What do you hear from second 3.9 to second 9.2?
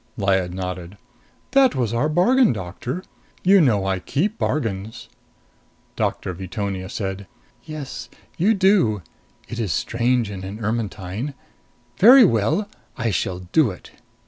keep bargains." Doctor Veetonia said, "Yes. You do.